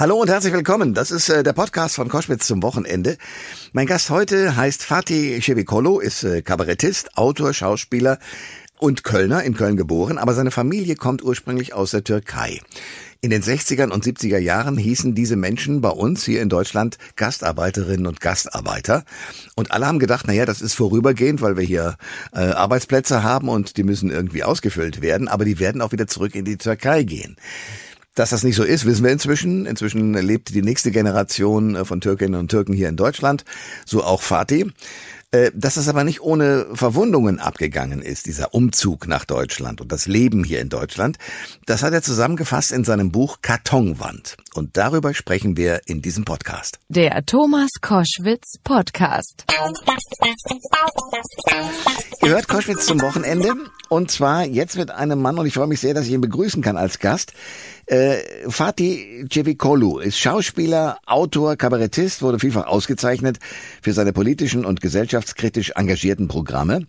[0.00, 0.94] Hallo und herzlich willkommen.
[0.94, 3.18] Das ist äh, der Podcast von Koschwitz zum Wochenende.
[3.72, 8.20] Mein Gast heute heißt Fatih Cevikolo, ist äh, Kabarettist, Autor, Schauspieler
[8.78, 12.60] und Kölner, in Köln geboren, aber seine Familie kommt ursprünglich aus der Türkei.
[13.20, 18.06] In den 60er und 70er Jahren hießen diese Menschen bei uns hier in Deutschland Gastarbeiterinnen
[18.06, 19.04] und Gastarbeiter.
[19.56, 21.96] Und alle haben gedacht, naja, das ist vorübergehend, weil wir hier
[22.32, 26.36] äh, Arbeitsplätze haben und die müssen irgendwie ausgefüllt werden, aber die werden auch wieder zurück
[26.36, 27.34] in die Türkei gehen.
[28.18, 29.64] Dass das nicht so ist, wissen wir inzwischen.
[29.64, 33.44] Inzwischen lebt die nächste Generation äh, von Türkinnen und Türken hier in Deutschland,
[33.86, 34.72] so auch Fatih.
[35.30, 40.06] Äh, dass das aber nicht ohne Verwundungen abgegangen ist, dieser Umzug nach Deutschland und das
[40.06, 41.18] Leben hier in Deutschland,
[41.66, 44.38] das hat er zusammengefasst in seinem Buch Kartonwand.
[44.54, 46.78] Und darüber sprechen wir in diesem Podcast.
[46.88, 49.44] Der Thomas Koschwitz Podcast.
[52.22, 53.54] Ihr hört Koschwitz zum Wochenende
[53.90, 56.62] und zwar jetzt mit einem Mann und ich freue mich sehr, dass ich ihn begrüßen
[56.62, 57.34] kann als Gast.
[57.88, 58.18] Äh,
[58.50, 63.38] Fatih Cevikolu ist Schauspieler, Autor, Kabarettist, wurde vielfach ausgezeichnet
[63.80, 66.86] für seine politischen und gesellschaftskritisch engagierten Programme.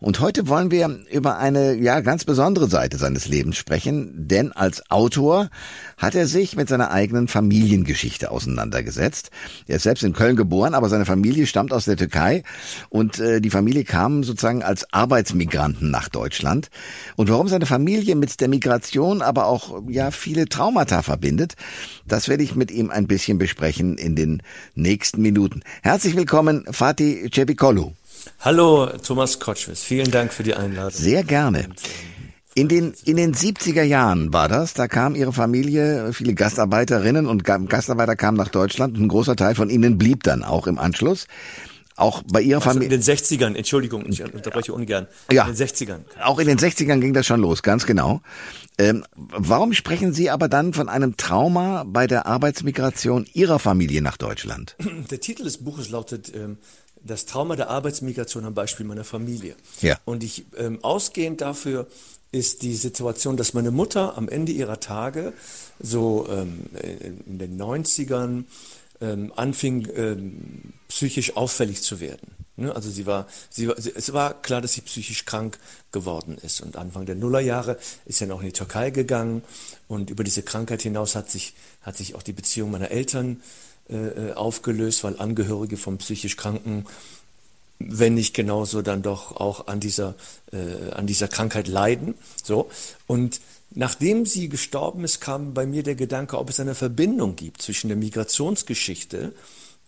[0.00, 4.90] Und heute wollen wir über eine ja ganz besondere Seite seines Lebens sprechen, denn als
[4.90, 5.50] Autor
[5.96, 9.30] hat er sich mit seiner eigenen Familiengeschichte auseinandergesetzt.
[9.68, 12.42] Er ist selbst in Köln geboren, aber seine Familie stammt aus der Türkei
[12.88, 16.70] und äh, die Familie kam sozusagen als Arbeitsmigranten nach Deutschland.
[17.14, 21.54] Und warum seine Familie mit der Migration aber auch ja viele viele Traumata verbindet.
[22.06, 24.42] Das werde ich mit ihm ein bisschen besprechen in den
[24.74, 25.60] nächsten Minuten.
[25.82, 27.92] Herzlich willkommen, Fatih Cevikolu.
[28.40, 29.82] Hallo, Thomas Kotschwitz.
[29.82, 30.92] Vielen Dank für die Einladung.
[30.92, 31.68] Sehr gerne.
[32.54, 37.44] In den, in den 70er Jahren war das, da kam Ihre Familie, viele Gastarbeiterinnen und
[37.44, 41.26] Gastarbeiter kamen nach Deutschland und ein großer Teil von ihnen blieb dann auch im Anschluss.
[41.96, 42.94] Auch bei Ihrer also Familie.
[42.94, 45.06] In den 60ern, Entschuldigung, ich unterbreche ungern.
[45.30, 45.46] Ja.
[45.46, 46.00] In den 60ern.
[46.22, 48.22] Auch in den 60ern ging das schon los, ganz genau.
[48.78, 54.16] Ähm, warum sprechen Sie aber dann von einem Trauma bei der Arbeitsmigration Ihrer Familie nach
[54.16, 54.76] Deutschland?
[55.10, 56.56] Der Titel des Buches lautet ähm,
[57.04, 59.54] Das Trauma der Arbeitsmigration am Beispiel meiner Familie.
[59.82, 59.98] Ja.
[60.06, 61.86] Und ich ähm, ausgehend dafür
[62.32, 65.32] ist die Situation, dass meine Mutter am Ende ihrer Tage,
[65.80, 66.66] so ähm,
[67.26, 68.44] in den 90ern,
[69.00, 72.34] ähm, anfing, ähm, psychisch auffällig zu werden.
[72.56, 72.74] Ne?
[72.74, 75.58] Also sie war, sie war, es war klar, dass sie psychisch krank
[75.92, 76.60] geworden ist.
[76.60, 79.42] Und Anfang der Nullerjahre ist sie dann auch in die Türkei gegangen.
[79.88, 83.42] Und über diese Krankheit hinaus hat sich, hat sich auch die Beziehung meiner Eltern
[83.88, 86.86] äh, äh aufgelöst, weil Angehörige von psychisch Kranken
[87.80, 90.14] wenn nicht genauso dann doch auch an dieser,
[90.52, 92.14] äh, an dieser Krankheit leiden.
[92.44, 92.70] So.
[93.06, 93.40] Und
[93.70, 97.88] nachdem sie gestorben ist, kam bei mir der Gedanke, ob es eine Verbindung gibt zwischen
[97.88, 99.32] der Migrationsgeschichte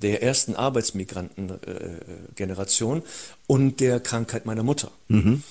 [0.00, 3.02] der ersten Arbeitsmigrantengeneration
[3.46, 4.90] und der Krankheit meiner Mutter.
[5.08, 5.42] Mhm.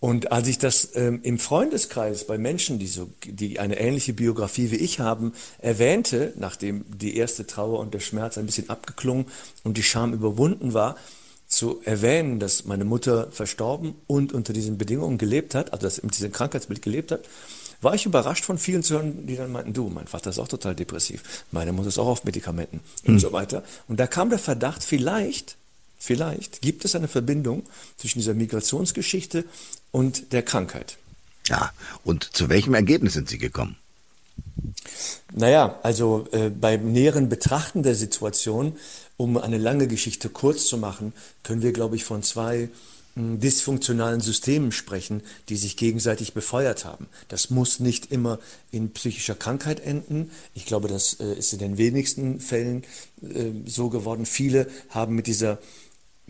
[0.00, 4.70] Und als ich das ähm, im Freundeskreis bei Menschen, die so, die eine ähnliche Biografie
[4.70, 9.26] wie ich haben, erwähnte, nachdem die erste Trauer und der Schmerz ein bisschen abgeklungen
[9.62, 10.96] und die Scham überwunden war,
[11.48, 16.14] zu erwähnen, dass meine Mutter verstorben und unter diesen Bedingungen gelebt hat, also dass mit
[16.14, 17.28] diesem Krankheitsbild gelebt hat,
[17.80, 20.48] war ich überrascht von vielen zu hören, die dann meinten, du, mein Vater ist auch
[20.48, 23.14] total depressiv, meine Mutter ist auch auf Medikamenten mhm.
[23.14, 23.62] und so weiter.
[23.88, 25.56] Und da kam der Verdacht, vielleicht,
[25.98, 27.64] vielleicht gibt es eine Verbindung
[27.96, 29.44] zwischen dieser Migrationsgeschichte
[29.92, 30.98] und der Krankheit.
[31.48, 31.72] Ja,
[32.04, 33.76] und zu welchem Ergebnis sind Sie gekommen?
[35.32, 38.76] Naja, also äh, beim näheren Betrachten der Situation,
[39.16, 41.12] um eine lange Geschichte kurz zu machen,
[41.42, 42.68] können wir, glaube ich, von zwei
[43.40, 47.08] dysfunktionalen Systemen sprechen, die sich gegenseitig befeuert haben.
[47.28, 48.38] Das muss nicht immer
[48.70, 50.30] in psychischer Krankheit enden.
[50.54, 52.84] Ich glaube, das äh, ist in den wenigsten Fällen
[53.22, 54.26] äh, so geworden.
[54.26, 55.58] Viele haben mit dieser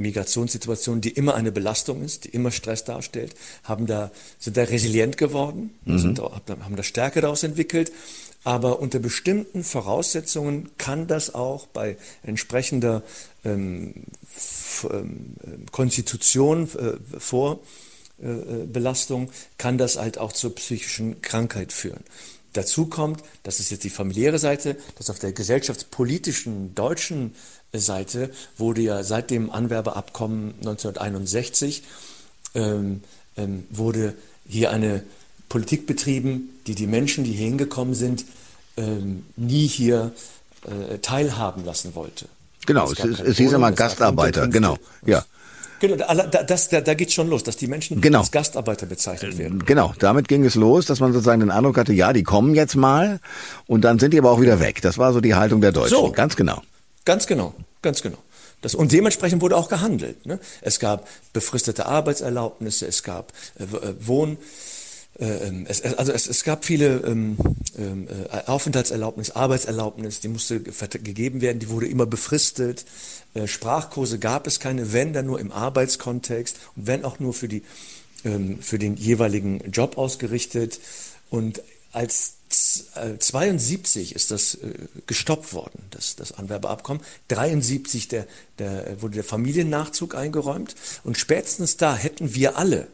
[0.01, 3.35] Migrationssituation, die immer eine Belastung ist, die immer Stress darstellt,
[3.65, 5.99] haben da, sind da resilient geworden, mhm.
[5.99, 7.93] sind, haben da Stärke daraus entwickelt.
[8.43, 13.03] Aber unter bestimmten Voraussetzungen kann das auch bei entsprechender
[13.45, 13.95] ähm,
[14.91, 15.37] ähm,
[15.71, 17.61] Konstitution äh, vor
[18.23, 22.03] äh, äh, Belastung, kann das halt auch zur psychischen Krankheit führen.
[22.53, 27.35] Dazu kommt, das ist jetzt die familiäre Seite, dass auf der gesellschaftspolitischen deutschen
[27.73, 31.83] Seite wurde ja seit dem Anwerbeabkommen 1961
[32.55, 33.03] ähm,
[33.37, 34.15] ähm, wurde
[34.49, 35.03] hier eine
[35.49, 38.25] Politik betrieben, die die Menschen, die hier hingekommen sind,
[38.77, 40.13] ähm, nie hier
[40.65, 42.27] äh, teilhaben lassen wollte.
[42.67, 45.25] Genau, es, es, es hieß immer Gastarbeiter, genau, ja.
[45.81, 48.21] Genau, da, das, da, da geht schon los, dass die Menschen genau.
[48.21, 49.65] als Gastarbeiter bezeichnet werden.
[49.65, 52.77] Genau, damit ging es los, dass man sozusagen den Eindruck hatte, ja, die kommen jetzt
[52.77, 53.19] mal
[53.67, 54.83] und dann sind die aber auch wieder weg.
[54.83, 56.63] Das war so die Haltung der Deutschen, so, ganz genau.
[57.05, 58.19] Ganz genau, ganz genau.
[58.61, 60.27] Das, und dementsprechend wurde auch gehandelt.
[60.27, 60.39] Ne?
[60.61, 64.37] Es gab befristete Arbeitserlaubnisse, es gab äh, äh Wohn,
[65.19, 67.37] äh, ähm, es, also es, es gab viele ähm,
[67.79, 72.85] ähm, äh, Aufenthaltserlaubnis, Arbeitserlaubnis, die musste gegeben werden, die wurde immer befristet.
[73.35, 77.49] Äh, Sprachkurse gab es keine, wenn dann nur im Arbeitskontext und wenn auch nur für,
[77.49, 77.63] die,
[78.25, 80.81] ähm, für den jeweiligen Job ausgerichtet.
[81.29, 81.63] Und
[81.93, 84.75] als 72 ist das äh,
[85.07, 87.03] gestoppt worden, das, das Anwerbeabkommen.
[87.29, 88.27] 73 der,
[88.59, 90.75] der, wurde der Familiennachzug eingeräumt.
[91.05, 92.89] Und spätestens da hätten wir alle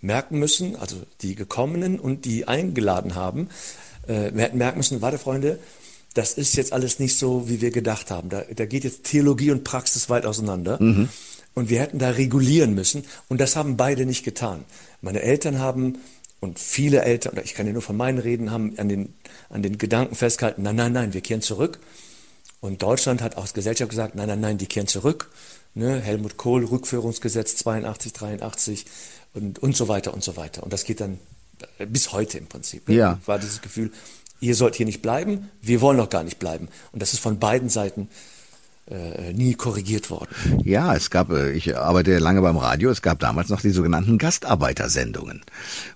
[0.00, 3.48] merken müssen, also die Gekommenen und die eingeladen haben,
[4.08, 5.58] äh, merken müssen, warte Freunde,
[6.14, 8.30] das ist jetzt alles nicht so, wie wir gedacht haben.
[8.30, 10.82] Da, da geht jetzt Theologie und Praxis weit auseinander.
[10.82, 11.10] Mhm.
[11.54, 13.04] Und wir hätten da regulieren müssen.
[13.28, 14.64] Und das haben beide nicht getan.
[15.02, 15.98] Meine Eltern haben
[16.46, 19.14] und viele Eltern, oder ich kann ja nur von meinen reden, haben an den,
[19.50, 21.78] an den Gedanken festgehalten, nein, nein, nein, wir kehren zurück.
[22.60, 25.30] Und Deutschland hat aus Gesellschaft gesagt, nein, nein, nein, die kehren zurück.
[25.74, 26.00] Ne?
[26.00, 28.86] Helmut Kohl, Rückführungsgesetz 82, 83
[29.34, 30.62] und, und so weiter und so weiter.
[30.62, 31.18] Und das geht dann
[31.78, 32.88] bis heute im Prinzip.
[32.88, 32.94] Ne?
[32.94, 33.20] Ja.
[33.26, 33.92] War dieses Gefühl,
[34.40, 36.68] ihr sollt hier nicht bleiben, wir wollen noch gar nicht bleiben.
[36.92, 38.08] Und das ist von beiden Seiten
[38.88, 40.28] äh, nie korrigiert worden.
[40.62, 44.16] Ja, es gab, äh, ich arbeite lange beim Radio, es gab damals noch die sogenannten
[44.16, 45.42] Gastarbeitersendungen,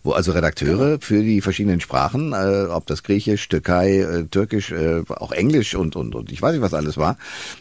[0.02, 0.98] wo also Redakteure genau.
[1.00, 5.94] für die verschiedenen Sprachen, äh, ob das Griechisch, Türkei, äh, Türkisch, äh, auch Englisch und,
[5.94, 7.16] und, und ich weiß nicht, was alles war,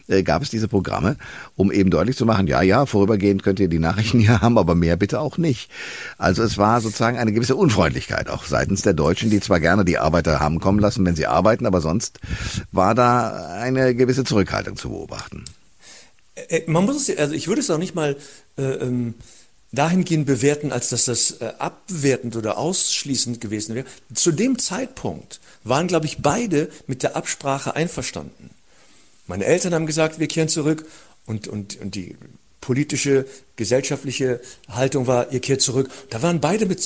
[0.07, 1.15] äh, gab es diese Programme,
[1.55, 4.73] um eben deutlich zu machen, ja, ja, vorübergehend könnt ihr die Nachrichten hier haben, aber
[4.73, 5.69] mehr bitte auch nicht.
[6.17, 9.99] Also es war sozusagen eine gewisse Unfreundlichkeit auch seitens der Deutschen, die zwar gerne die
[9.99, 12.19] Arbeiter haben kommen lassen, wenn sie arbeiten, aber sonst
[12.71, 15.45] war da eine gewisse Zurückhaltung zu beobachten betrachten?
[16.36, 18.16] Äh, äh, man muss es, also ich würde es auch nicht mal
[18.57, 19.16] äh, ähm,
[19.71, 23.86] dahingehend bewerten, als dass das äh, abwertend oder ausschließend gewesen wäre.
[24.13, 28.50] Zu dem Zeitpunkt waren, glaube ich, beide mit der Absprache einverstanden.
[29.27, 30.86] Meine Eltern haben gesagt, wir kehren zurück
[31.25, 32.18] und, und, und die
[32.62, 33.25] politische,
[33.56, 35.89] gesellschaftliche Haltung war, ihr kehrt zurück.
[36.10, 36.81] Da waren beide mit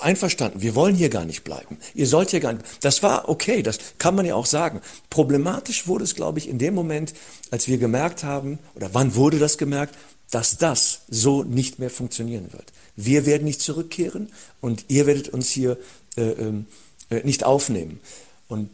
[0.00, 1.78] einverstanden, wir wollen hier gar nicht bleiben.
[1.94, 2.64] Ihr sollt hier gar nicht.
[2.80, 4.80] Das war okay, das kann man ja auch sagen.
[5.10, 7.14] Problematisch wurde es, glaube ich, in dem Moment,
[7.50, 9.94] als wir gemerkt haben, oder wann wurde das gemerkt,
[10.30, 12.72] dass das so nicht mehr funktionieren wird.
[12.96, 15.76] Wir werden nicht zurückkehren und ihr werdet uns hier
[16.16, 16.66] äh, ähm,
[17.10, 18.00] äh, nicht aufnehmen.
[18.48, 18.70] Und,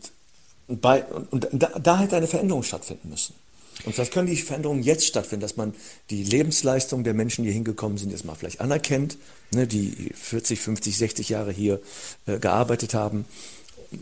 [0.69, 3.35] bei, und, und da, da hätte eine Veränderung stattfinden müssen.
[3.85, 5.75] Und vielleicht können die Veränderungen jetzt stattfinden, dass man
[6.11, 9.17] die Lebensleistung der Menschen, die hingekommen sind, jetzt mal vielleicht anerkennt,
[9.53, 11.81] ne, die 40, 50, 60 Jahre hier
[12.27, 13.25] äh, gearbeitet haben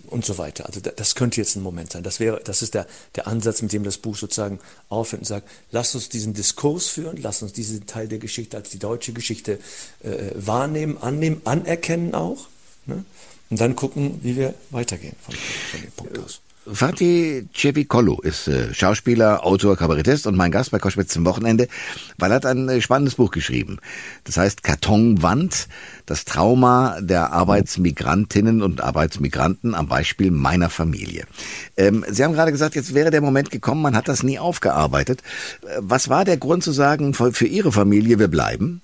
[0.07, 0.67] und so weiter.
[0.67, 2.03] Also das könnte jetzt ein Moment sein.
[2.03, 5.49] Das wäre, das ist der, der Ansatz, mit dem das Buch sozusagen aufhört und sagt,
[5.71, 9.59] lasst uns diesen Diskurs führen, lasst uns diesen Teil der Geschichte als die deutsche Geschichte
[10.03, 12.49] äh, wahrnehmen, annehmen, anerkennen auch.
[12.87, 13.05] Ne?
[13.51, 16.41] Und dann gucken, wie wir weitergehen von, von dem Punkt aus.
[16.73, 21.69] Fatih Cevikolo ist äh, Schauspieler, Autor, Kabarettist und mein Gast bei Koschwitz zum Wochenende,
[22.19, 23.79] weil er hat ein äh, spannendes Buch geschrieben.
[24.25, 25.69] Das heißt Kartonwand,
[26.07, 31.25] das Trauma der Arbeitsmigrantinnen und Arbeitsmigranten am Beispiel meiner Familie.
[31.77, 35.23] Ähm, Sie haben gerade gesagt, jetzt wäre der Moment gekommen, man hat das nie aufgearbeitet.
[35.63, 38.83] Äh, was war der Grund zu sagen, für Ihre Familie, wir bleiben?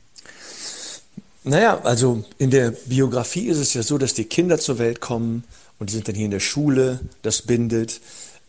[1.46, 5.44] Naja, also in der Biografie ist es ja so, dass die Kinder zur Welt kommen,
[5.78, 8.00] und die sind dann hier in der Schule, das bindet.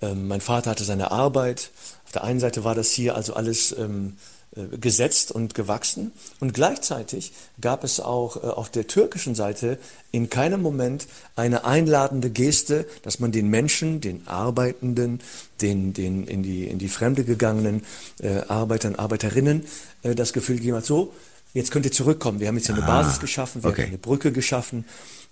[0.01, 1.71] Ähm, mein Vater hatte seine Arbeit.
[2.05, 4.17] Auf der einen Seite war das hier also alles ähm,
[4.55, 6.13] äh, gesetzt und gewachsen.
[6.39, 9.77] Und gleichzeitig gab es auch äh, auf der türkischen Seite
[10.11, 15.19] in keinem Moment eine einladende Geste, dass man den Menschen, den Arbeitenden,
[15.61, 17.83] den, den in, die, in die Fremde gegangenen
[18.21, 19.65] äh, Arbeitern, Arbeiterinnen
[20.03, 21.11] äh, das Gefühl gegeben hat, so,
[21.53, 22.39] jetzt könnt ihr zurückkommen.
[22.39, 23.83] Wir haben jetzt eine ah, Basis geschaffen, wir okay.
[23.83, 24.85] haben eine Brücke geschaffen.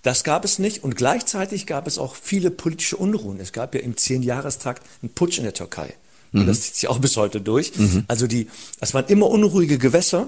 [0.03, 3.39] Das gab es nicht und gleichzeitig gab es auch viele politische Unruhen.
[3.39, 5.93] Es gab ja im Zehnjahrestakt einen Putsch in der Türkei.
[6.33, 6.47] Und mhm.
[6.47, 7.77] das zieht sich auch bis heute durch.
[7.77, 8.03] Mhm.
[8.07, 8.47] Also die,
[8.81, 10.27] es waren immer unruhige Gewässer,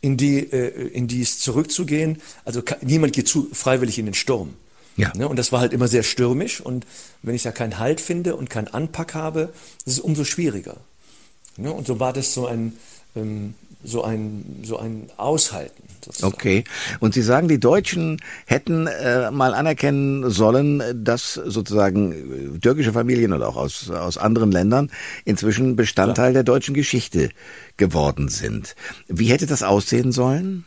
[0.00, 2.20] in die, äh, in die es zurückzugehen.
[2.44, 4.54] Also niemand geht zu freiwillig in den Sturm.
[4.96, 5.12] Ja.
[5.14, 5.28] Ne?
[5.28, 6.60] Und das war halt immer sehr stürmisch.
[6.60, 6.86] Und
[7.22, 9.52] wenn ich da keinen Halt finde und keinen Anpack habe,
[9.84, 10.76] ist es umso schwieriger.
[11.56, 11.72] Ne?
[11.72, 12.76] Und so war das so ein,
[13.16, 15.82] ähm, so ein, so ein Aushalten.
[16.04, 16.34] Sozusagen.
[16.34, 16.64] Okay.
[17.00, 22.12] Und Sie sagen, die Deutschen hätten äh, mal anerkennen sollen, dass sozusagen
[22.56, 24.90] äh, türkische Familien oder auch aus, aus anderen Ländern
[25.24, 26.34] inzwischen Bestandteil ja.
[26.34, 27.30] der deutschen Geschichte
[27.76, 28.74] geworden sind.
[29.08, 30.64] Wie hätte das aussehen sollen?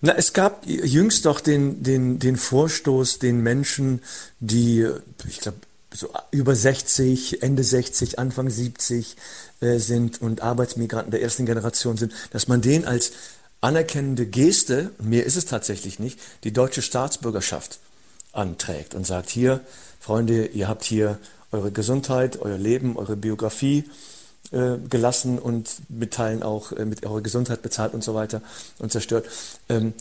[0.00, 4.00] Na, es gab jüngst doch den, den, den Vorstoß, den Menschen,
[4.40, 4.86] die,
[5.26, 5.58] ich glaube,
[5.94, 9.16] so über 60, Ende 60, Anfang 70
[9.60, 13.12] äh, sind und Arbeitsmigranten der ersten Generation sind, dass man den als
[13.60, 17.78] anerkennende Geste, mir ist es tatsächlich nicht, die deutsche Staatsbürgerschaft
[18.32, 19.60] anträgt und sagt, hier,
[20.00, 21.18] Freunde, ihr habt hier
[21.52, 23.84] eure Gesundheit, euer Leben, eure Biografie
[24.50, 28.42] äh, gelassen und mitteilen auch äh, mit eurer Gesundheit bezahlt und so weiter
[28.78, 29.26] und zerstört.
[29.68, 29.94] Ähm,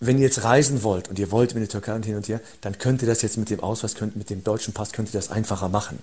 [0.00, 2.40] wenn ihr jetzt reisen wollt und ihr wollt mit der Türkei und hin und her,
[2.62, 5.12] dann könnt ihr das jetzt mit dem Ausweis, könnt, mit dem deutschen Pass, könnt ihr
[5.20, 5.98] das einfacher machen.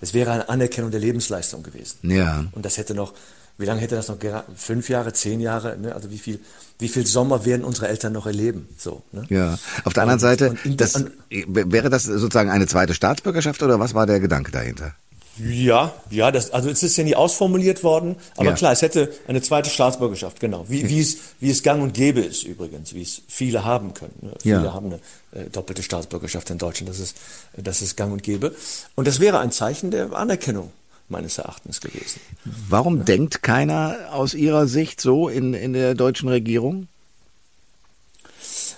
[0.00, 1.98] Es wäre eine Anerkennung der Lebensleistung gewesen.
[2.10, 2.44] Ja.
[2.52, 3.12] Und das hätte noch,
[3.58, 5.76] wie lange hätte das noch gera- Fünf Jahre, zehn Jahre?
[5.78, 5.94] Ne?
[5.94, 6.40] Also wie viel,
[6.78, 8.68] wie viel Sommer werden unsere Eltern noch erleben?
[8.76, 9.24] So, ne?
[9.28, 9.58] Ja.
[9.84, 13.62] Auf der anderen Und- Seite, und in- das, und- wäre das sozusagen eine zweite Staatsbürgerschaft
[13.62, 14.94] oder was war der Gedanke dahinter?
[15.38, 18.54] Ja, ja, das, also es ist ja nie ausformuliert worden, aber Ja.
[18.54, 20.64] klar, es hätte eine zweite Staatsbürgerschaft, genau.
[20.68, 24.14] Wie, wie, es, wie es gang und gäbe ist übrigens, wie es viele haben können.
[24.22, 24.32] Ne?
[24.40, 24.72] Viele Ja.
[24.72, 24.86] haben
[25.32, 27.16] eine äh, doppelte Staatsbürgerschaft in Deutschland, das ist,
[27.56, 28.54] das ist gang und gäbe.
[28.94, 30.70] Und das wäre ein Zeichen der Anerkennung
[31.08, 32.20] meines Erachtens gewesen.
[32.68, 36.86] Warum denkt keiner aus Ihrer Sicht so in, in der deutschen Regierung?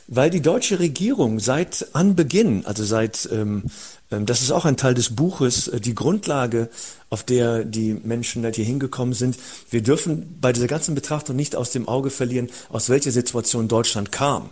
[0.09, 3.65] Weil die deutsche Regierung seit Anbeginn, also seit, ähm,
[4.11, 6.69] ähm, das ist auch ein Teil des Buches, äh, die Grundlage,
[7.11, 9.37] auf der die Menschen halt hier hingekommen sind.
[9.71, 14.13] Wir dürfen bei dieser ganzen Betrachtung nicht aus dem Auge verlieren, aus welcher Situation Deutschland
[14.13, 14.51] kam.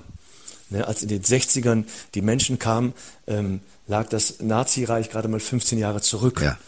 [0.71, 2.95] Ne, als in den 60ern die Menschen kamen,
[3.26, 6.40] ähm, lag das Nazireich gerade mal 15 Jahre zurück.
[6.43, 6.59] Ja.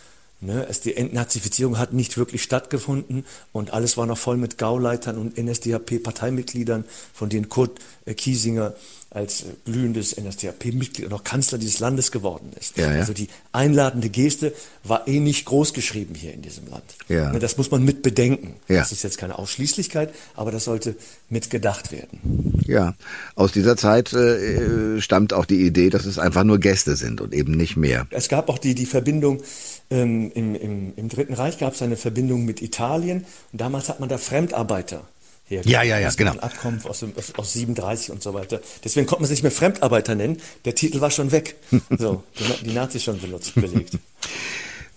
[0.40, 5.16] Ne, es, die Entnazifizierung hat nicht wirklich stattgefunden und alles war noch voll mit Gauleitern
[5.16, 8.74] und NSDAP-Parteimitgliedern, von denen Kurt äh, Kiesinger
[9.10, 12.76] als äh, glühendes NSDAP-Mitglied und auch Kanzler dieses Landes geworden ist.
[12.76, 13.00] Ja, ja.
[13.00, 14.52] Also die einladende Geste
[14.84, 16.84] war eh nicht groß geschrieben hier in diesem Land.
[17.08, 17.32] Ja.
[17.32, 18.56] Ne, das muss man mit bedenken.
[18.68, 20.96] Das ist jetzt keine Ausschließlichkeit, aber das sollte
[21.28, 22.62] mitgedacht werden.
[22.66, 22.94] Ja,
[23.34, 27.32] aus dieser Zeit äh, stammt auch die Idee, dass es einfach nur Gäste sind und
[27.32, 28.06] eben nicht mehr.
[28.10, 29.42] Es gab auch die, die Verbindung,
[29.90, 34.00] ähm, im, im, im Dritten Reich gab es eine Verbindung mit Italien und damals hat
[34.00, 35.02] man da Fremdarbeiter
[35.46, 35.72] hergebracht.
[35.72, 36.32] Ja, ja, ja, genau.
[36.32, 38.60] Abkommen aus, aus, aus 37 und so weiter.
[38.84, 40.40] Deswegen konnte man sich nicht mehr Fremdarbeiter nennen.
[40.64, 41.56] Der Titel war schon weg.
[41.98, 43.92] So, die, die Nazis schon benutzt, belegt.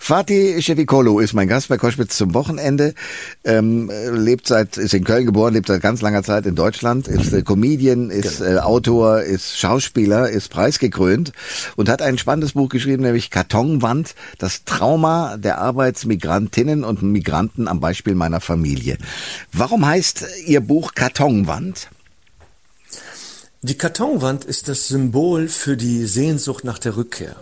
[0.02, 2.96] Fatih Cevikolo ist mein Gast bei Koschwitz zum Wochenende.
[3.44, 7.08] Ähm, äh, lebt seit, ist in Köln geboren, lebt seit ganz langer Zeit in Deutschland,
[7.08, 11.34] ist äh, Comedian, ist äh, Autor, ist Schauspieler, ist preisgekrönt
[11.76, 17.80] und hat ein spannendes Buch geschrieben, nämlich Kartonwand, das Trauma der Arbeitsmigrantinnen und Migranten am
[17.80, 18.98] Beispiel meiner Familie.
[19.52, 21.90] Warum heißt Ihr Buch Kartonwand?
[23.62, 27.36] Die Kartonwand ist das Symbol für die Sehnsucht nach der Rückkehr.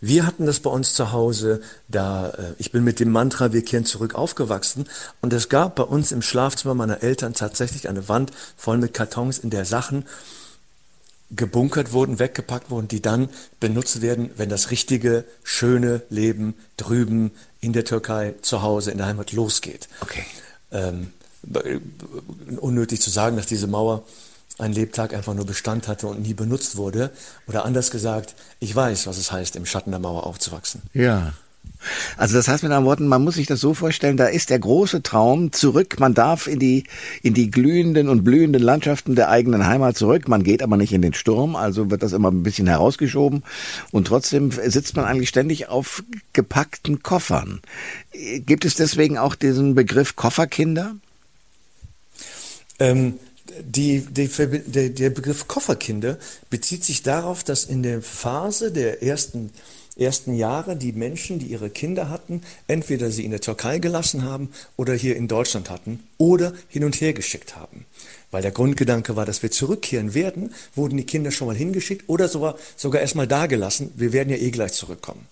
[0.00, 3.64] Wir hatten das bei uns zu Hause, da äh, ich bin mit dem Mantra Wir
[3.64, 4.86] kehren zurück aufgewachsen
[5.20, 9.38] und es gab bei uns im Schlafzimmer meiner Eltern tatsächlich eine Wand voll mit Kartons,
[9.38, 10.06] in der Sachen
[11.32, 13.28] gebunkert wurden, weggepackt wurden, die dann
[13.60, 17.30] benutzt werden, wenn das richtige, schöne Leben drüben
[17.60, 19.88] in der Türkei, zu Hause, in der Heimat losgeht.
[20.00, 20.24] Okay.
[20.72, 21.78] Ähm, b-
[22.56, 24.02] unnötig zu sagen, dass diese Mauer
[24.58, 27.10] ein Lebtag einfach nur Bestand hatte und nie benutzt wurde.
[27.46, 30.82] Oder anders gesagt, ich weiß, was es heißt, im Schatten der Mauer aufzuwachsen.
[30.92, 31.32] Ja.
[32.16, 34.58] Also das heißt mit anderen Worten, man muss sich das so vorstellen, da ist der
[34.58, 36.84] große Traum zurück, man darf in die,
[37.22, 41.00] in die glühenden und blühenden Landschaften der eigenen Heimat zurück, man geht aber nicht in
[41.00, 43.44] den Sturm, also wird das immer ein bisschen herausgeschoben
[43.92, 46.02] und trotzdem sitzt man eigentlich ständig auf
[46.34, 47.60] gepackten Koffern.
[48.12, 50.96] Gibt es deswegen auch diesen Begriff Kofferkinder?
[52.78, 53.14] Ähm,
[53.62, 56.18] die, die, der, der Begriff Kofferkinder
[56.50, 59.50] bezieht sich darauf, dass in der Phase der ersten,
[59.96, 64.50] ersten Jahre die Menschen, die ihre Kinder hatten, entweder sie in der Türkei gelassen haben
[64.76, 67.84] oder hier in Deutschland hatten oder hin und her geschickt haben.
[68.30, 72.28] Weil der Grundgedanke war, dass wir zurückkehren werden, wurden die Kinder schon mal hingeschickt oder
[72.28, 73.92] sogar, sogar erstmal dagelassen.
[73.96, 75.26] Wir werden ja eh gleich zurückkommen.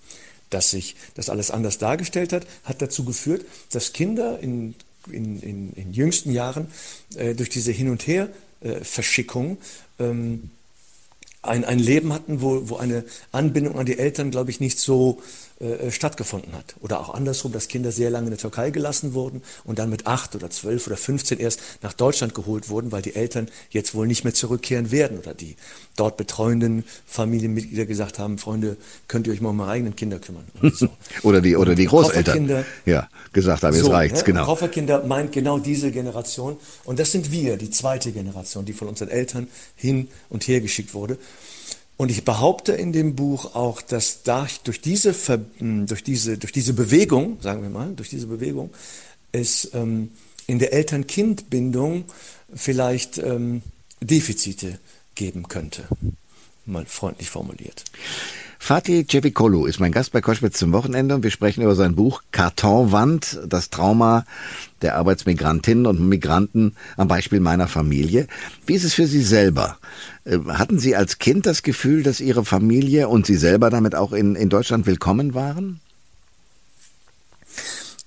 [0.51, 4.75] Dass sich das alles anders dargestellt hat, hat dazu geführt, dass Kinder in
[5.13, 6.69] in, in, in jüngsten Jahren
[7.17, 9.59] äh, durch diese Hin- und Her-Verschickung
[9.99, 10.51] ähm,
[11.43, 15.23] ein, ein Leben hatten, wo, wo eine Anbindung an die Eltern, glaube ich, nicht so
[15.61, 16.77] äh, stattgefunden hat.
[16.81, 20.07] Oder auch andersrum, dass Kinder sehr lange in der Türkei gelassen wurden und dann mit
[20.07, 24.07] acht oder zwölf oder 15 erst nach Deutschland geholt wurden, weil die Eltern jetzt wohl
[24.07, 25.57] nicht mehr zurückkehren werden oder die
[25.97, 28.77] dort betreuenden Familienmitglieder gesagt haben, Freunde,
[29.09, 30.45] könnt ihr euch mal um eure eigenen Kinder kümmern.
[30.63, 30.89] Und so.
[31.25, 32.65] Oder die, oder die Großeltern?
[32.87, 34.27] Ja, gesagt haben, jetzt So, reicht's, ne?
[34.27, 34.45] genau.
[34.45, 36.57] Kofferkinder meint genau diese Generation.
[36.85, 40.95] Und das sind wir, die zweite Generation, die von unseren Eltern hin und her geschickt
[40.95, 41.19] wurde.
[41.99, 45.13] Und ich behaupte in dem Buch auch, dass da durch diese,
[45.59, 48.71] mh, durch diese, durch diese Bewegung, sagen wir mal, durch diese Bewegung,
[49.33, 50.13] es ähm,
[50.47, 52.05] in der Eltern-Kind-Bindung
[52.55, 53.63] vielleicht ähm,
[54.01, 54.79] Defizite
[55.17, 55.89] geben könnte.
[56.67, 57.85] Mal freundlich formuliert.
[58.59, 62.23] Fatih Cevikolo ist mein Gast bei Koschwitz zum Wochenende und wir sprechen über sein Buch
[62.33, 64.25] Kartonwand, das Trauma
[64.83, 68.27] der Arbeitsmigrantinnen und Migranten am Beispiel meiner Familie.
[68.67, 69.79] Wie ist es für Sie selber?
[70.25, 74.13] Äh, Hatten Sie als Kind das Gefühl, dass Ihre Familie und Sie selber damit auch
[74.13, 75.81] in, in Deutschland willkommen waren?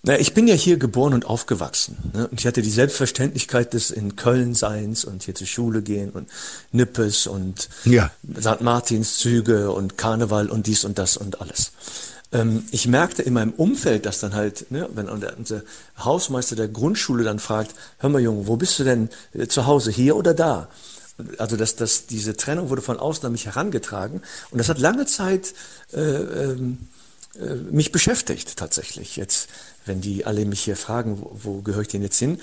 [0.04, 2.12] Na, ich bin ja hier geboren und aufgewachsen.
[2.14, 2.28] Ne?
[2.28, 6.28] Und ich hatte die Selbstverständlichkeit des in Köln Seins und hier zur Schule gehen und
[6.72, 8.12] Nippes und Ja.
[8.40, 8.62] St.
[8.62, 11.72] Martins Züge und Karneval und dies und das und alles.
[12.32, 15.62] Ähm, ich merkte in meinem Umfeld, dass dann halt, ne, wenn unser
[16.00, 19.92] Hausmeister der Grundschule dann fragt, hör mal Junge, wo bist du denn äh, zu Hause,
[19.92, 20.70] hier oder da?
[21.38, 25.06] Also dass das, diese Trennung wurde von außen an mich herangetragen und das hat lange
[25.06, 25.54] Zeit
[25.94, 26.80] äh, ähm,
[27.40, 29.16] äh, mich beschäftigt tatsächlich.
[29.16, 29.48] Jetzt,
[29.86, 32.40] wenn die alle mich hier fragen, wo, wo gehöre ich denn jetzt hin?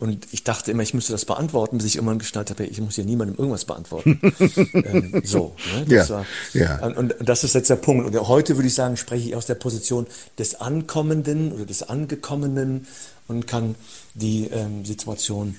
[0.00, 2.94] Und ich dachte immer, ich müsste das beantworten, bis ich irgendwann geschnallt habe, ich muss
[2.94, 4.20] hier niemandem irgendwas beantworten.
[4.74, 5.86] ähm, so, ne?
[5.88, 6.86] das Ja, war, ja.
[6.86, 8.06] Und, und das ist jetzt der Punkt.
[8.06, 10.06] Und heute würde ich sagen, spreche ich aus der Position
[10.38, 12.86] des Ankommenden oder des Angekommenen
[13.26, 13.74] und kann
[14.14, 15.58] die ähm, Situation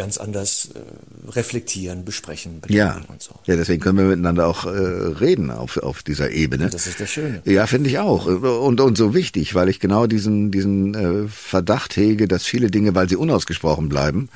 [0.00, 3.02] ganz anders äh, reflektieren, besprechen, Ja.
[3.08, 3.34] und so.
[3.44, 6.70] ja, deswegen können wir miteinander auch äh, reden auf, auf dieser Ebene.
[6.70, 7.42] Das ist das Schöne.
[7.44, 8.24] Ja, finde ich auch.
[8.24, 12.94] Und, und so wichtig, weil ich genau diesen, diesen äh, Verdacht hege, dass viele Dinge,
[12.94, 14.30] weil sie unausgesprochen bleiben,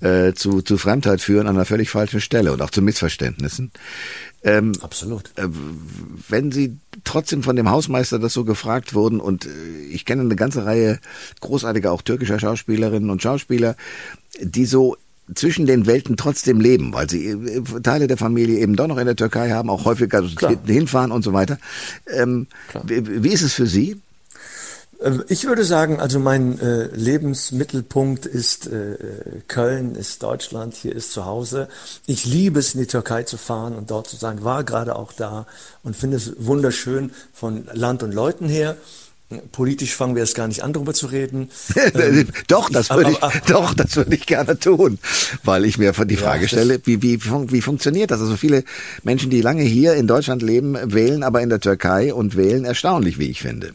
[0.00, 3.70] äh, zu, zu Fremdheit führen an einer völlig falschen Stelle und auch zu Missverständnissen.
[4.44, 5.30] Ähm, Absolut.
[5.36, 5.46] äh,
[6.28, 9.50] wenn Sie trotzdem von dem Hausmeister das so gefragt wurden und äh,
[9.90, 10.98] ich kenne eine ganze Reihe
[11.40, 13.76] großartiger auch türkischer Schauspielerinnen und Schauspieler,
[14.40, 14.96] die so
[15.34, 19.06] zwischen den Welten trotzdem leben, weil sie äh, Teile der Familie eben doch noch in
[19.06, 20.56] der Türkei haben, auch häufiger Klar.
[20.66, 21.58] hinfahren und so weiter.
[22.06, 22.46] Ähm,
[22.84, 24.00] wie ist es für Sie?
[25.02, 28.96] Ähm, Ich würde sagen, also mein äh, Lebensmittelpunkt ist äh,
[29.48, 31.68] Köln, ist Deutschland, hier ist zu Hause.
[32.06, 35.12] Ich liebe es, in die Türkei zu fahren und dort zu sein, war gerade auch
[35.12, 35.46] da
[35.82, 38.76] und finde es wunderschön von Land und Leuten her.
[39.52, 41.48] Politisch fangen wir jetzt gar nicht an, darüber zu reden.
[41.94, 44.98] Ähm, doch, das würde ich, doch, das würde ich gerne tun,
[45.44, 48.20] weil ich mir die Frage das- stelle, wie, wie, wie funktioniert das?
[48.20, 48.64] Also viele
[49.02, 53.18] Menschen, die lange hier in Deutschland leben, wählen aber in der Türkei und wählen erstaunlich,
[53.18, 53.72] wie ich finde.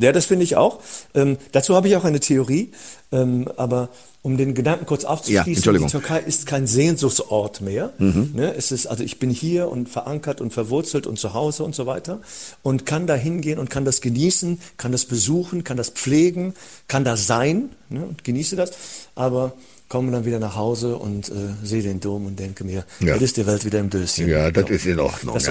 [0.00, 0.80] Ja, das finde ich auch.
[1.14, 2.72] Ähm, dazu habe ich auch eine Theorie,
[3.12, 3.88] ähm, aber
[4.22, 5.72] um den Gedanken kurz Ja, aufzuschließen.
[5.72, 5.78] Mhm.
[5.86, 7.92] die Türkei ist kein Sehnsuchtsort mehr.
[7.98, 8.54] Ne?
[8.54, 11.86] Es ist, also ich bin hier und verankert und verwurzelt und zu Hause und so
[11.86, 12.20] weiter
[12.62, 16.54] und kann da hingehen und kann das genießen, kann das besuchen, kann das pflegen,
[16.86, 18.04] kann da sein ne?
[18.04, 18.72] und genieße das,
[19.14, 19.52] aber
[19.88, 21.32] komme dann wieder nach Hause und äh,
[21.64, 23.14] sehe den Dom und denke mir, Ja.
[23.14, 24.28] jetzt ist die Welt wieder im Döschen.
[24.28, 24.72] Ja, das So.
[24.74, 25.46] ist in Ordnung, Das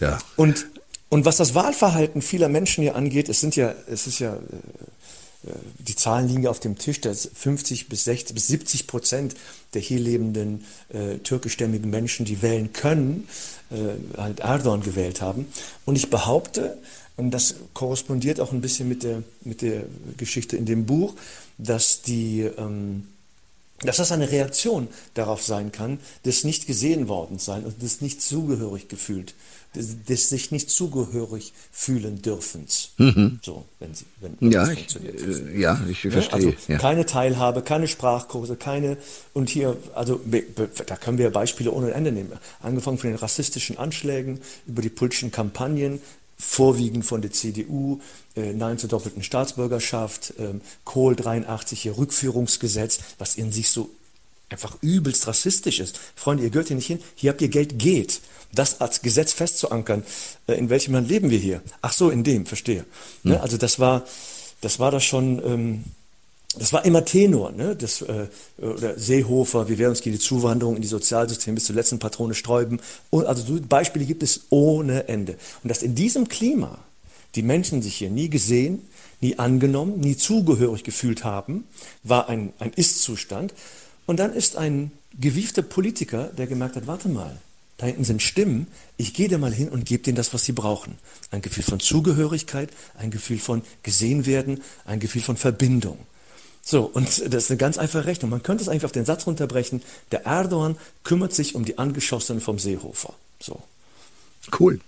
[0.00, 0.18] ja.
[0.36, 0.66] Und,
[1.12, 4.36] und was das Wahlverhalten vieler Menschen hier angeht, es sind ja, es ist ja, äh,
[5.46, 9.34] äh, die Zahlen liegen ja auf dem Tisch, dass 50 bis 60 bis 70 Prozent
[9.74, 13.28] der hier lebenden äh, türkischstämmigen Menschen, die wählen können,
[13.70, 13.76] äh,
[14.16, 15.48] halt Erdogan gewählt haben.
[15.84, 16.78] Und ich behaupte,
[17.18, 19.82] und das korrespondiert auch ein bisschen mit der, mit der
[20.16, 21.14] Geschichte in dem Buch,
[21.58, 23.06] dass die, ähm,
[23.84, 28.22] dass das eine Reaktion darauf sein kann, des nicht gesehen worden sein und des nicht
[28.22, 29.34] zugehörig gefühlt,
[29.74, 32.90] des, des sich nicht zugehörig fühlen dürfens.
[33.42, 34.52] So, wenn sie, wenn, wenn Mhm.
[34.52, 36.34] Ja, das ich, äh, ja, ich Ja, verstehe.
[36.34, 36.78] Also ja.
[36.78, 38.96] keine Teilhabe, keine Sprachkurse, keine
[39.32, 40.20] und hier, also
[40.86, 42.32] da können wir Beispiele ohne Ende nehmen.
[42.60, 46.00] Angefangen von den rassistischen Anschlägen über die politischen Kampagnen,
[46.42, 48.00] vorwiegend von der CDU,
[48.36, 53.90] äh, Nein zur doppelten Staatsbürgerschaft, ähm, Kohl 83 hier Rückführungsgesetz, was in sich so
[54.50, 55.98] einfach übelst rassistisch ist.
[56.14, 58.20] Freunde, ihr gehört hier nicht hin, hier habt ihr Geld, geht.
[58.54, 60.02] Das als Gesetz festzuankern,
[60.46, 61.62] äh, in welchem Land leben wir hier?
[61.80, 62.84] Ach so, in dem, verstehe.
[63.22, 63.40] Ne?
[63.40, 64.04] Also das war,
[64.60, 65.84] das war das schon, ähm,
[66.58, 67.74] das war immer Tenor, ne?
[67.74, 68.26] Das, äh,
[68.58, 72.34] oder Seehofer, wie wäre uns geht die Zuwanderung in die Sozialsysteme bis zur letzten Patrone
[72.34, 72.80] sträuben.
[73.10, 75.36] Und, also so Beispiele gibt es ohne Ende.
[75.62, 76.78] Und dass in diesem Klima
[77.34, 78.82] die Menschen sich hier nie gesehen,
[79.20, 81.64] nie angenommen, nie zugehörig gefühlt haben,
[82.02, 83.54] war ein, ein Ist-Zustand.
[84.04, 87.38] Und dann ist ein gewiefter Politiker, der gemerkt hat, warte mal,
[87.78, 90.52] da hinten sind Stimmen, ich gehe da mal hin und gebe denen das, was sie
[90.52, 90.98] brauchen.
[91.30, 95.98] Ein Gefühl von Zugehörigkeit, ein Gefühl von gesehen werden, ein Gefühl von Verbindung.
[96.64, 98.30] So, und das ist eine ganz einfache Rechnung.
[98.30, 102.40] Man könnte es eigentlich auf den Satz runterbrechen, der Erdogan kümmert sich um die Angeschossenen
[102.40, 103.14] vom Seehofer.
[103.40, 103.60] So.
[104.58, 104.80] Cool.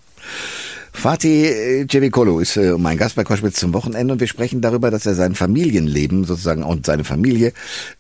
[0.97, 5.05] Fatih Cevikolo ist äh, mein Gast bei Koschwitz zum Wochenende und wir sprechen darüber, dass
[5.05, 7.53] er sein Familienleben sozusagen und seine Familie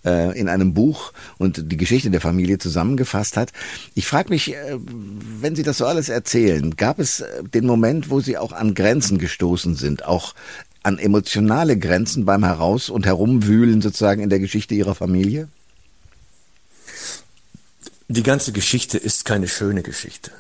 [0.06, 3.50] äh, in einem Buch und die Geschichte der Familie zusammengefasst hat.
[3.94, 8.20] Ich frage mich, äh, wenn Sie das so alles erzählen, gab es den Moment, wo
[8.20, 10.34] Sie auch an Grenzen gestoßen sind, auch
[10.84, 15.48] an emotionale Grenzen beim Heraus- und Herumwühlen sozusagen in der Geschichte Ihrer Familie?
[18.08, 20.30] Die ganze Geschichte ist keine schöne Geschichte.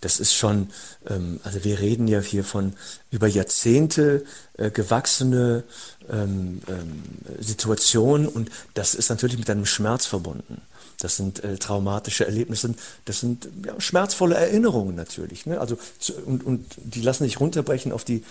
[0.00, 0.70] Das ist schon,
[1.08, 2.72] ähm, also wir reden ja hier von
[3.12, 4.24] über Jahrzehnte
[4.58, 5.62] äh, gewachsene
[6.10, 7.02] ähm, ähm,
[7.38, 10.60] Situationen und das ist natürlich mit einem Schmerz verbunden.
[10.98, 15.46] Das sind äh, traumatische Erlebnisse, das sind ja, schmerzvolle Erinnerungen natürlich.
[15.46, 15.60] Ne?
[15.60, 18.24] Also zu, und, und die lassen sich runterbrechen auf die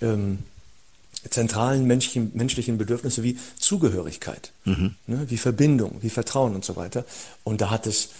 [0.00, 0.38] ähm,
[1.30, 4.96] zentralen menschlichen, menschlichen Bedürfnisse wie Zugehörigkeit, mhm.
[5.06, 7.04] ne, wie Verbindung, wie Vertrauen und so weiter.
[7.44, 8.10] Und da hat es,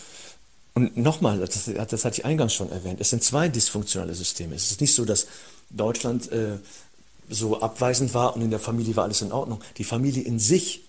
[0.74, 4.54] und nochmal, das, das hatte ich eingangs schon erwähnt, es sind zwei dysfunktionale Systeme.
[4.54, 5.26] Es ist nicht so, dass
[5.70, 6.58] Deutschland äh,
[7.28, 9.60] so abweisend war und in der Familie war alles in Ordnung.
[9.78, 10.82] Die Familie in sich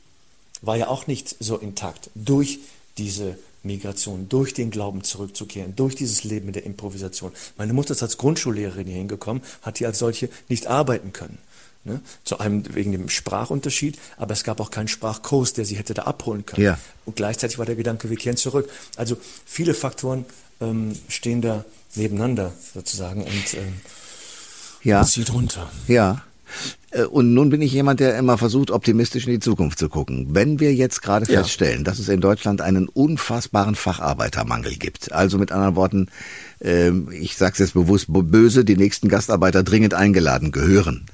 [0.61, 2.59] war ja auch nicht so intakt durch
[2.97, 7.31] diese Migration, durch den Glauben zurückzukehren, durch dieses Leben mit der Improvisation.
[7.57, 11.37] Meine Mutter ist als Grundschullehrerin hier hingekommen, hat hier als solche nicht arbeiten können.
[11.85, 11.99] Ne?
[12.23, 16.03] Zu einem wegen dem Sprachunterschied, aber es gab auch keinen Sprachkurs, der sie hätte da
[16.03, 16.63] abholen können.
[16.63, 16.77] Ja.
[17.05, 18.69] Und gleichzeitig war der Gedanke, wir kehren zurück.
[18.95, 20.25] Also viele Faktoren
[20.61, 21.65] ähm, stehen da
[21.95, 23.73] nebeneinander sozusagen und ähm,
[24.83, 25.03] ja.
[25.03, 25.69] zieht runter.
[25.87, 26.23] Ja.
[26.91, 30.27] Äh, und nun bin ich jemand, der immer versucht, optimistisch in die Zukunft zu gucken.
[30.29, 31.39] Wenn wir jetzt gerade ja.
[31.39, 36.07] feststellen, dass es in Deutschland einen unfassbaren Facharbeitermangel gibt, also mit anderen Worten,
[36.61, 41.07] ähm, ich sage es jetzt bewusst böse, die nächsten Gastarbeiter dringend eingeladen gehören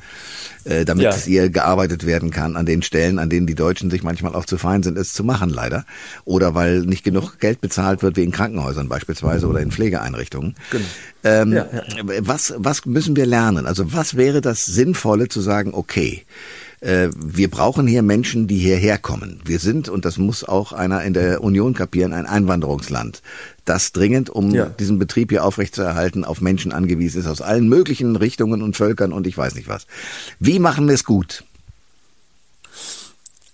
[0.66, 1.16] äh, damit ja.
[1.16, 4.58] hier gearbeitet werden kann an den Stellen, an denen die Deutschen sich manchmal auch zu
[4.58, 5.86] fein sind, es zu machen, leider.
[6.26, 10.56] Oder weil nicht genug Geld bezahlt wird, wie in Krankenhäusern beispielsweise oder in Pflegeeinrichtungen.
[10.72, 10.86] Genau.
[11.24, 12.04] Ähm, ja, ja.
[12.20, 13.66] Was, was müssen wir lernen?
[13.66, 16.24] Also was wäre das Sinnvolle zu sagen, okay,
[16.82, 19.42] äh, wir brauchen hier Menschen, die hierher kommen.
[19.46, 23.22] Wir sind, und das muss auch einer in der Union kapieren, ein Einwanderungsland,
[23.66, 24.66] das dringend, um ja.
[24.66, 29.28] diesen Betrieb hier aufrechtzuerhalten, auf Menschen angewiesen ist, aus allen möglichen Richtungen und Völkern und
[29.28, 29.88] ich weiß nicht was.
[30.40, 31.44] Wie machen wir es gut?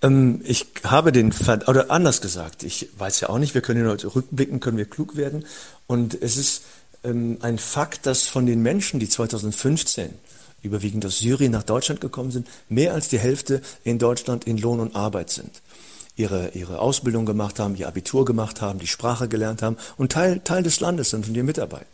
[0.01, 3.83] Ähm, ich habe den, Ver oder anders gesagt, ich weiß ja auch nicht, wir können
[3.83, 5.45] ja heute rückblicken, können wir klug werden.
[5.87, 6.63] Und es ist
[7.03, 10.09] ähm, ein Fakt, dass von den Menschen, die 2015
[10.65, 14.79] überwiegend aus Syrien nach Deutschland gekommen sind, mehr als die Hälfte in Deutschland in Lohn
[14.79, 15.61] und Arbeit sind.
[16.17, 20.39] Ihre, ihre Ausbildung gemacht haben, ihr Abitur gemacht haben, die Sprache gelernt haben und Teil,
[20.43, 21.87] Teil des Landes sind und hier mitarbeiten.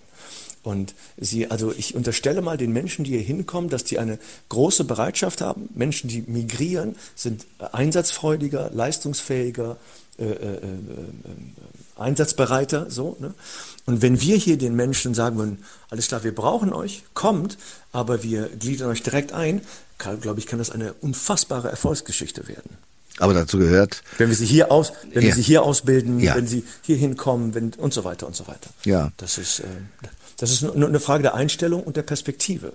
[0.63, 4.83] Und sie, also ich unterstelle mal den Menschen, die hier hinkommen, dass die eine große
[4.83, 5.69] Bereitschaft haben.
[5.73, 9.77] Menschen, die migrieren, sind einsatzfreudiger, leistungsfähiger,
[10.19, 13.17] äh, äh, äh, äh einsatzbereiter, so.
[13.19, 13.33] Ne?
[13.85, 17.57] Und wenn wir hier den Menschen sagen würden, alles klar, wir brauchen euch, kommt,
[17.91, 19.61] aber wir gliedern euch direkt ein,
[19.97, 22.77] glaube ich, kann das eine unfassbare Erfolgsgeschichte werden.
[23.19, 24.01] Aber dazu gehört.
[24.17, 25.27] Wenn wir sie hier aus, wenn ja.
[25.27, 26.35] wir sie hier ausbilden, ja.
[26.35, 28.69] wenn sie hier hinkommen, wenn, und so weiter und so weiter.
[28.83, 29.11] Ja.
[29.17, 29.65] Das ist, äh,
[30.37, 32.73] das ist nur eine Frage der Einstellung und der Perspektive.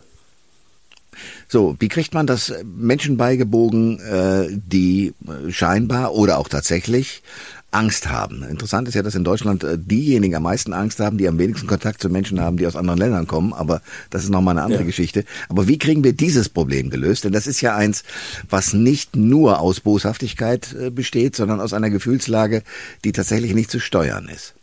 [1.48, 5.14] So, wie kriegt man das Menschen beigebogen, äh, die
[5.48, 7.22] scheinbar oder auch tatsächlich
[7.70, 8.42] Angst haben.
[8.44, 11.66] Interessant ist ja, dass in Deutschland äh, diejenigen am meisten Angst haben, die am wenigsten
[11.66, 13.52] Kontakt zu Menschen haben, die aus anderen Ländern kommen.
[13.52, 14.86] Aber das ist nochmal eine andere ja.
[14.86, 15.24] Geschichte.
[15.48, 17.24] Aber wie kriegen wir dieses Problem gelöst?
[17.24, 18.04] Denn das ist ja eins,
[18.48, 22.62] was nicht nur aus Boshaftigkeit äh, besteht, sondern aus einer Gefühlslage,
[23.04, 24.54] die tatsächlich nicht zu steuern ist.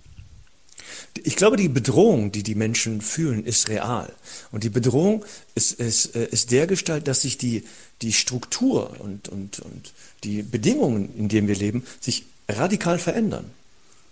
[1.24, 4.12] Ich glaube, die Bedrohung, die die Menschen fühlen, ist real.
[4.52, 7.64] Und die Bedrohung ist, ist, äh, ist der Gestalt, dass sich die,
[8.02, 13.52] die Struktur und, und, und die Bedingungen, in denen wir leben, sich radikal verändern.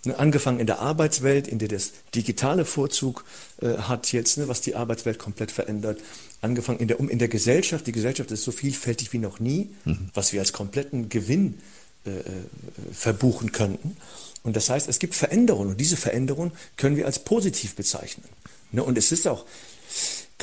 [0.04, 3.24] Ne, angefangen in der Arbeitswelt, in der das digitale Vorzug
[3.60, 6.00] äh, hat jetzt, ne, was die Arbeitswelt komplett verändert.
[6.40, 7.86] Angefangen in der, um, in der Gesellschaft.
[7.86, 10.10] Die Gesellschaft ist so vielfältig wie noch nie, mhm.
[10.12, 11.58] was wir als kompletten Gewinn
[12.04, 12.22] äh, äh,
[12.92, 13.96] verbuchen könnten.
[14.42, 18.24] Und das heißt, es gibt Veränderungen und diese Veränderungen können wir als positiv bezeichnen.
[18.72, 19.44] Ne, und es ist auch,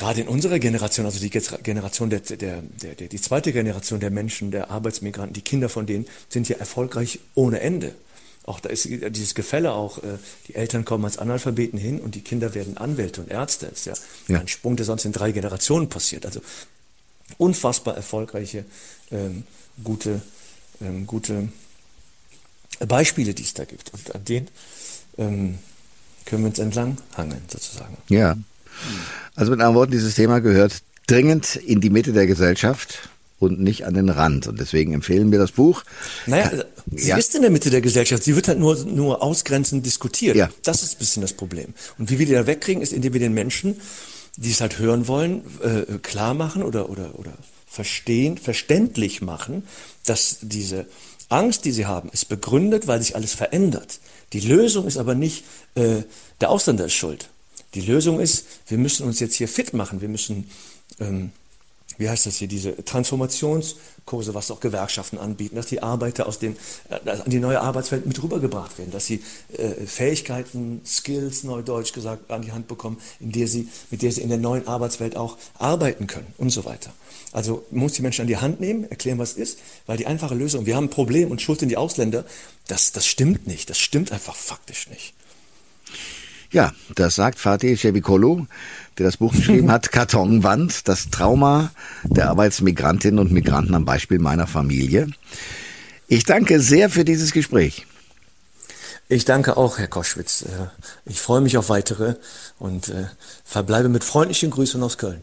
[0.00, 4.10] gerade in unserer Generation, also die Generation der, der, der, der, die zweite Generation der
[4.10, 7.94] Menschen, der Arbeitsmigranten, die Kinder von denen sind ja erfolgreich ohne Ende.
[8.46, 10.16] Auch da ist dieses Gefälle auch, äh,
[10.48, 13.66] die Eltern kommen als Analphabeten hin und die Kinder werden Anwälte und Ärzte.
[13.66, 13.94] Das ist ja,
[14.28, 14.40] ja.
[14.40, 16.24] ein Sprung, der sonst in drei Generationen passiert.
[16.24, 16.40] Also
[17.36, 18.64] unfassbar erfolgreiche,
[19.12, 19.44] ähm,
[19.84, 20.22] gute,
[20.80, 21.50] ähm, gute
[22.88, 23.92] Beispiele, die es da gibt.
[23.92, 24.48] Und an denen
[25.18, 25.58] ähm,
[26.24, 27.98] können wir uns entlang hangeln, sozusagen.
[28.08, 28.34] Ja.
[29.34, 33.86] Also mit anderen Worten, dieses Thema gehört dringend in die Mitte der Gesellschaft und nicht
[33.86, 34.46] an den Rand.
[34.46, 35.82] Und deswegen empfehlen wir das Buch.
[36.26, 36.50] Naja,
[36.94, 37.16] sie ja.
[37.16, 38.22] ist in der Mitte der Gesellschaft.
[38.22, 40.36] Sie wird halt nur, nur ausgrenzend diskutiert.
[40.36, 40.50] Ja.
[40.62, 41.74] Das ist ein bisschen das Problem.
[41.98, 43.80] Und wie wir die da wegkriegen, ist, indem wir den Menschen,
[44.36, 47.32] die es halt hören wollen, äh, klar machen oder, oder, oder
[47.66, 49.64] verstehen, verständlich machen,
[50.04, 50.86] dass diese
[51.30, 54.00] Angst, die sie haben, ist begründet, weil sich alles verändert.
[54.32, 55.44] Die Lösung ist aber nicht,
[55.76, 56.02] äh,
[56.40, 57.30] der Ausländer ist schuld.
[57.74, 60.00] Die Lösung ist, wir müssen uns jetzt hier fit machen.
[60.00, 60.50] Wir müssen,
[60.98, 61.30] ähm,
[61.98, 66.56] wie heißt das hier, diese Transformationskurse, was auch Gewerkschaften anbieten, dass die Arbeiter aus den,
[66.88, 69.22] äh, an die neue Arbeitswelt mit rübergebracht werden, dass sie
[69.56, 74.22] äh, Fähigkeiten, Skills, neudeutsch gesagt, an die Hand bekommen, in der sie, mit der sie
[74.22, 76.92] in der neuen Arbeitswelt auch arbeiten können und so weiter.
[77.32, 80.34] Also man muss die Menschen an die Hand nehmen, erklären, was ist, weil die einfache
[80.34, 82.24] Lösung, wir haben ein Problem und schuld in die Ausländer,
[82.66, 85.14] das, das stimmt nicht, das stimmt einfach faktisch nicht.
[86.52, 88.46] Ja, das sagt Fatih Cevikolo,
[88.98, 91.70] der das Buch geschrieben hat, Kartonwand, das Trauma
[92.02, 95.08] der Arbeitsmigrantinnen und Migranten am Beispiel meiner Familie.
[96.08, 97.86] Ich danke sehr für dieses Gespräch.
[99.08, 100.42] Ich danke auch, Herr Koschwitz.
[100.42, 100.68] Äh,
[101.04, 102.14] ich freue mich auf weitere
[102.58, 103.06] und äh,
[103.44, 105.22] verbleibe mit freundlichen Grüßen aus Köln.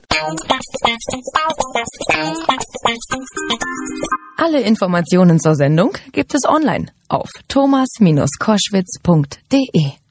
[4.38, 10.07] Alle Informationen zur Sendung gibt es online auf thomas-koschwitz.de.